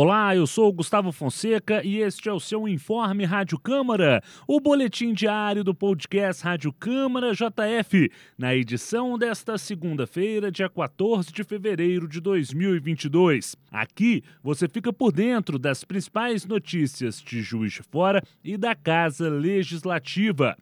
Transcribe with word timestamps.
Olá, 0.00 0.36
eu 0.36 0.46
sou 0.46 0.72
Gustavo 0.72 1.10
Fonseca 1.10 1.84
e 1.84 1.98
este 1.98 2.28
é 2.28 2.32
o 2.32 2.38
seu 2.38 2.68
Informe 2.68 3.24
Rádio 3.24 3.58
Câmara, 3.58 4.22
o 4.46 4.60
boletim 4.60 5.12
diário 5.12 5.64
do 5.64 5.74
podcast 5.74 6.44
Rádio 6.44 6.72
Câmara 6.72 7.32
JF, 7.32 8.08
na 8.38 8.54
edição 8.54 9.18
desta 9.18 9.58
segunda-feira, 9.58 10.52
dia 10.52 10.68
14 10.68 11.32
de 11.32 11.42
fevereiro 11.42 12.06
de 12.06 12.20
2022. 12.20 13.56
Aqui 13.72 14.22
você 14.40 14.68
fica 14.68 14.92
por 14.92 15.10
dentro 15.10 15.58
das 15.58 15.82
principais 15.82 16.46
notícias 16.46 17.20
de 17.20 17.42
Juiz 17.42 17.72
de 17.72 17.82
Fora 17.82 18.22
e 18.44 18.56
da 18.56 18.76
Casa 18.76 19.28
Legislativa. 19.28 20.56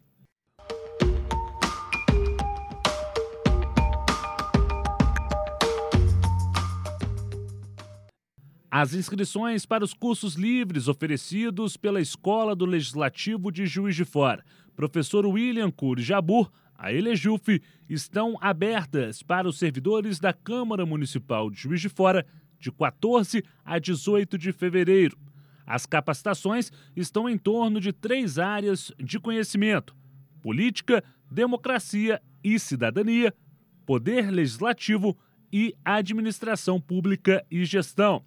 As 8.69 8.93
inscrições 8.93 9.65
para 9.65 9.85
os 9.85 9.93
cursos 9.93 10.35
livres 10.35 10.89
oferecidos 10.89 11.77
pela 11.77 12.01
Escola 12.01 12.53
do 12.53 12.65
Legislativo 12.65 13.49
de 13.49 13.65
Juiz 13.65 13.95
de 13.95 14.03
Fora, 14.03 14.43
professor 14.75 15.25
William 15.25 15.71
Cury 15.71 16.01
Jabur, 16.01 16.51
a 16.77 16.91
Elejuf, 16.91 17.61
estão 17.89 18.37
abertas 18.41 19.23
para 19.23 19.47
os 19.47 19.57
servidores 19.57 20.19
da 20.19 20.33
Câmara 20.33 20.85
Municipal 20.85 21.49
de 21.49 21.61
Juiz 21.61 21.79
de 21.79 21.87
Fora 21.87 22.25
de 22.59 22.69
14 22.69 23.41
a 23.63 23.79
18 23.79 24.37
de 24.37 24.51
fevereiro. 24.51 25.17
As 25.65 25.85
capacitações 25.85 26.69
estão 26.93 27.29
em 27.29 27.37
torno 27.37 27.79
de 27.79 27.93
três 27.93 28.37
áreas 28.37 28.91
de 28.99 29.17
conhecimento: 29.17 29.95
política, 30.41 31.01
democracia 31.31 32.21
e 32.43 32.59
cidadania, 32.59 33.33
poder 33.85 34.29
legislativo 34.29 35.17
e 35.53 35.73
administração 35.85 36.81
pública 36.81 37.45
e 37.49 37.63
gestão. 37.63 38.25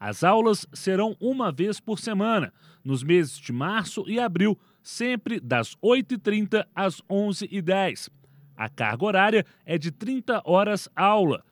As 0.00 0.24
aulas 0.24 0.66
serão 0.72 1.14
uma 1.20 1.52
vez 1.52 1.78
por 1.78 1.98
semana, 1.98 2.54
nos 2.82 3.02
meses 3.02 3.38
de 3.38 3.52
março 3.52 4.02
e 4.08 4.18
abril, 4.18 4.58
sempre 4.82 5.38
das 5.38 5.76
8h30 5.76 6.66
às 6.74 7.02
11h10. 7.02 8.08
A 8.56 8.70
carga 8.70 9.04
horária 9.04 9.46
é 9.66 9.76
de 9.76 9.90
30 9.90 10.40
horas 10.46 10.88
aula, 10.96 11.44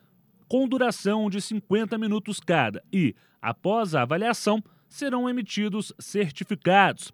com 0.48 0.66
duração 0.66 1.28
de 1.28 1.42
50 1.42 1.98
minutos 1.98 2.40
cada, 2.40 2.82
e, 2.90 3.14
após 3.40 3.94
a 3.94 4.00
avaliação, 4.00 4.64
serão 4.88 5.28
emitidos 5.28 5.92
certificados. 5.98 7.12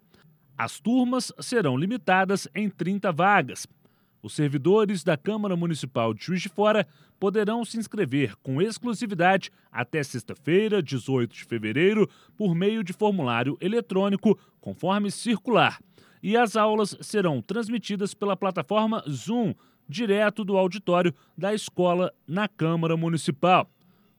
As 0.57 0.79
turmas 0.79 1.33
serão 1.41 1.75
limitadas 1.75 2.47
em 2.55 2.69
30 2.69 3.11
vagas. 3.11 3.67
Os 4.25 4.33
servidores 4.33 5.03
da 5.03 5.15
Câmara 5.15 5.55
Municipal 5.55 6.11
de 6.11 6.25
Juiz 6.25 6.41
de 6.41 6.49
Fora 6.49 6.87
poderão 7.19 7.63
se 7.63 7.77
inscrever 7.77 8.35
com 8.41 8.59
exclusividade 8.59 9.51
até 9.71 10.01
sexta-feira, 10.01 10.81
18 10.81 11.31
de 11.31 11.45
fevereiro, 11.45 12.09
por 12.35 12.55
meio 12.55 12.83
de 12.83 12.91
formulário 12.91 13.55
eletrônico, 13.61 14.35
conforme 14.59 15.11
circular. 15.11 15.79
E 16.23 16.35
as 16.35 16.55
aulas 16.55 16.97
serão 17.01 17.39
transmitidas 17.39 18.15
pela 18.15 18.35
plataforma 18.35 19.03
Zoom, 19.07 19.53
direto 19.87 20.43
do 20.43 20.57
auditório 20.57 21.13
da 21.37 21.53
escola 21.53 22.11
na 22.27 22.47
Câmara 22.47 22.97
Municipal. 22.97 23.69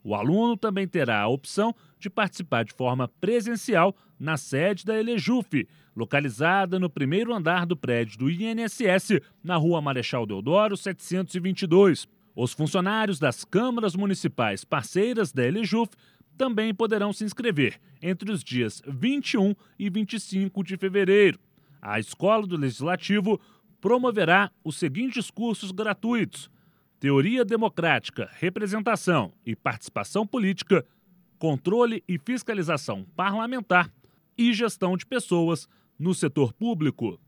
O 0.05 0.15
aluno 0.15 0.57
também 0.57 0.87
terá 0.87 1.21
a 1.21 1.27
opção 1.27 1.75
de 1.98 2.11
participar 2.11 2.64
de 2.64 2.72
forma 2.72 3.08
presencial 3.20 3.97
na 4.19 4.36
sede 4.36 4.84
da 4.84 4.98
Elejuf, 4.98 5.66
localizada 5.94 6.78
no 6.78 6.91
primeiro 6.91 7.34
andar 7.34 7.66
do 7.66 7.77
prédio 7.77 8.19
do 8.19 8.30
INSS, 8.30 9.20
na 9.42 9.56
rua 9.56 9.80
Marechal 9.80 10.27
Deodoro 10.27 10.77
722. 10.77 12.06
Os 12.34 12.53
funcionários 12.53 13.19
das 13.19 13.44
câmaras 13.44 13.94
municipais 13.94 14.64
parceiras 14.64 15.32
da 15.32 15.47
Elejuf 15.47 15.91
também 16.37 16.75
poderão 16.75 17.12
se 17.12 17.25
inscrever 17.25 17.81
entre 18.03 18.31
os 18.31 18.44
dias 18.44 18.82
21 18.87 19.54
e 19.78 19.88
25 19.88 20.62
de 20.62 20.76
fevereiro. 20.76 21.38
A 21.81 21.98
Escola 21.98 22.47
do 22.47 22.56
Legislativo 22.56 23.41
promoverá 23.81 24.50
os 24.62 24.76
seguintes 24.76 25.31
cursos 25.31 25.71
gratuitos 25.71 26.50
teoria 26.98 27.44
democrática, 27.44 28.31
representação 28.34 29.32
e 29.44 29.54
participação 29.54 30.26
política, 30.26 30.84
controle 31.38 32.02
e 32.08 32.19
fiscalização 32.19 33.04
parlamentar 33.16 33.92
e 34.36 34.52
gestão 34.52 34.97
de 34.97 35.06
pessoas 35.06 35.69
no 35.98 36.14
setor 36.14 36.52
público. 36.52 37.19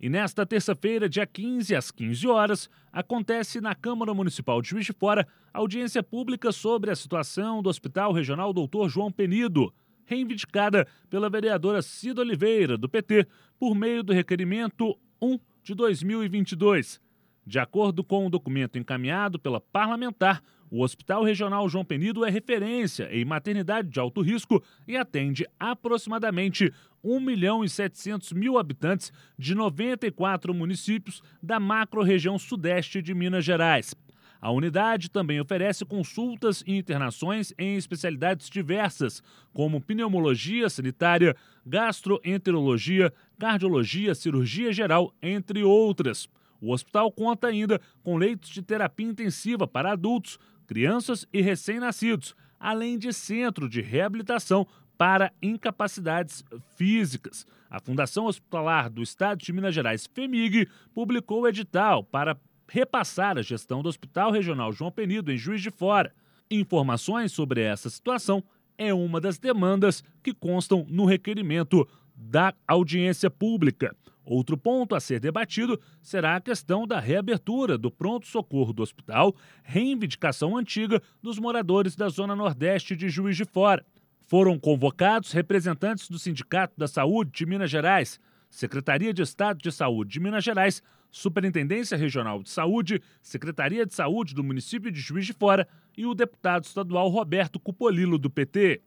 E 0.00 0.08
nesta 0.08 0.44
terça-feira, 0.44 1.08
dia 1.08 1.24
15, 1.24 1.76
às 1.76 1.92
15 1.92 2.26
horas, 2.26 2.68
acontece 2.92 3.60
na 3.60 3.72
Câmara 3.72 4.12
Municipal 4.12 4.60
de 4.60 4.70
Juiz 4.70 4.84
de 4.84 4.92
Fora 4.92 5.28
audiência 5.54 6.02
pública 6.02 6.50
sobre 6.50 6.90
a 6.90 6.96
situação 6.96 7.62
do 7.62 7.70
Hospital 7.70 8.12
Regional 8.12 8.52
Doutor 8.52 8.88
João 8.88 9.12
Penido 9.12 9.72
reivindicada 10.04 10.86
pela 11.08 11.30
vereadora 11.30 11.80
Cida 11.80 12.20
Oliveira, 12.20 12.76
do 12.76 12.88
PT, 12.88 13.26
por 13.58 13.74
meio 13.74 14.02
do 14.02 14.12
requerimento 14.12 14.98
1 15.20 15.38
de 15.62 15.74
2022. 15.74 17.00
De 17.44 17.58
acordo 17.58 18.04
com 18.04 18.26
o 18.26 18.30
documento 18.30 18.78
encaminhado 18.78 19.38
pela 19.38 19.60
parlamentar, 19.60 20.42
o 20.70 20.82
Hospital 20.82 21.24
Regional 21.24 21.68
João 21.68 21.84
Penido 21.84 22.24
é 22.24 22.30
referência 22.30 23.08
em 23.12 23.24
maternidade 23.24 23.88
de 23.88 24.00
alto 24.00 24.22
risco 24.22 24.62
e 24.88 24.96
atende 24.96 25.44
aproximadamente 25.60 26.72
1 27.04 27.20
milhão 27.20 27.64
e 27.64 27.68
700 27.68 28.32
mil 28.32 28.56
habitantes 28.56 29.12
de 29.36 29.54
94 29.54 30.54
municípios 30.54 31.22
da 31.42 31.60
macro-região 31.60 32.38
sudeste 32.38 33.02
de 33.02 33.12
Minas 33.12 33.44
Gerais. 33.44 33.94
A 34.40 34.50
unidade 34.50 35.10
também 35.10 35.40
oferece 35.40 35.84
consultas 35.84 36.64
e 36.66 36.76
internações 36.76 37.52
em 37.58 37.76
especialidades 37.76 38.48
diversas, 38.48 39.22
como 39.52 39.80
pneumologia 39.80 40.70
sanitária, 40.70 41.36
gastroenterologia, 41.66 43.12
cardiologia, 43.38 44.14
cirurgia 44.14 44.72
geral, 44.72 45.14
entre 45.22 45.62
outras. 45.62 46.28
O 46.62 46.72
hospital 46.72 47.10
conta 47.10 47.48
ainda 47.48 47.80
com 48.04 48.16
leitos 48.16 48.48
de 48.48 48.62
terapia 48.62 49.08
intensiva 49.08 49.66
para 49.66 49.90
adultos, 49.90 50.38
crianças 50.64 51.26
e 51.32 51.42
recém-nascidos, 51.42 52.36
além 52.58 52.96
de 52.96 53.12
centro 53.12 53.68
de 53.68 53.82
reabilitação 53.82 54.64
para 54.96 55.32
incapacidades 55.42 56.44
físicas. 56.76 57.44
A 57.68 57.80
Fundação 57.80 58.26
Hospitalar 58.26 58.88
do 58.88 59.02
Estado 59.02 59.38
de 59.38 59.52
Minas 59.52 59.74
Gerais, 59.74 60.06
FEMIG, 60.06 60.68
publicou 60.94 61.42
o 61.42 61.48
edital 61.48 62.04
para 62.04 62.38
repassar 62.68 63.36
a 63.36 63.42
gestão 63.42 63.82
do 63.82 63.88
Hospital 63.88 64.30
Regional 64.30 64.72
João 64.72 64.92
Penido, 64.92 65.32
em 65.32 65.36
Juiz 65.36 65.60
de 65.60 65.70
Fora. 65.70 66.14
Informações 66.48 67.32
sobre 67.32 67.60
essa 67.60 67.90
situação 67.90 68.44
é 68.78 68.94
uma 68.94 69.20
das 69.20 69.38
demandas 69.38 70.04
que 70.22 70.32
constam 70.32 70.86
no 70.88 71.04
requerimento 71.04 71.88
da 72.14 72.54
audiência 72.68 73.28
pública. 73.28 73.96
Outro 74.24 74.56
ponto 74.56 74.94
a 74.94 75.00
ser 75.00 75.18
debatido 75.18 75.80
será 76.00 76.36
a 76.36 76.40
questão 76.40 76.86
da 76.86 77.00
reabertura 77.00 77.76
do 77.76 77.90
pronto-socorro 77.90 78.72
do 78.72 78.82
hospital, 78.82 79.34
reivindicação 79.64 80.56
antiga 80.56 81.02
dos 81.20 81.38
moradores 81.38 81.96
da 81.96 82.08
Zona 82.08 82.36
Nordeste 82.36 82.94
de 82.94 83.08
Juiz 83.08 83.36
de 83.36 83.44
Fora. 83.44 83.84
Foram 84.26 84.58
convocados 84.58 85.32
representantes 85.32 86.08
do 86.08 86.18
Sindicato 86.18 86.74
da 86.76 86.86
Saúde 86.86 87.32
de 87.32 87.46
Minas 87.46 87.70
Gerais, 87.70 88.20
Secretaria 88.48 89.12
de 89.12 89.22
Estado 89.22 89.58
de 89.58 89.72
Saúde 89.72 90.12
de 90.12 90.20
Minas 90.20 90.44
Gerais, 90.44 90.82
Superintendência 91.10 91.96
Regional 91.96 92.42
de 92.42 92.50
Saúde, 92.50 93.02
Secretaria 93.20 93.84
de 93.84 93.92
Saúde 93.92 94.34
do 94.34 94.44
município 94.44 94.90
de 94.90 95.00
Juiz 95.00 95.26
de 95.26 95.32
Fora 95.32 95.68
e 95.96 96.06
o 96.06 96.14
deputado 96.14 96.64
estadual 96.64 97.08
Roberto 97.08 97.58
Cupolilo, 97.58 98.18
do 98.18 98.30
PT. 98.30 98.82